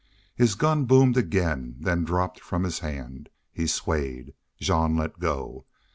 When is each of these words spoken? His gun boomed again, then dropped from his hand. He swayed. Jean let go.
His 0.33 0.55
gun 0.55 0.85
boomed 0.85 1.15
again, 1.15 1.75
then 1.79 2.03
dropped 2.05 2.39
from 2.39 2.63
his 2.63 2.79
hand. 2.79 3.29
He 3.51 3.67
swayed. 3.67 4.33
Jean 4.59 4.97
let 4.97 5.19
go. 5.19 5.67